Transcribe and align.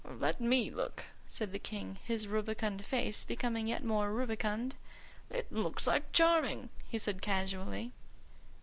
"Let 0.03 0.41
me 0.41 0.71
look," 0.71 1.03
said 1.27 1.51
the 1.51 1.59
King, 1.59 1.99
his 2.03 2.27
rubicund 2.27 2.83
face 2.83 3.23
becoming 3.23 3.67
yet 3.67 3.83
more 3.83 4.11
rubicund. 4.11 4.73
"It 5.29 5.51
looks 5.51 5.85
like 5.85 6.11
'charming,'" 6.11 6.69
he 6.89 6.97
said 6.97 7.21
casually. 7.21 7.91